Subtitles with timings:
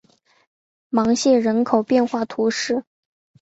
[0.89, 2.83] 芒谢人口变化图示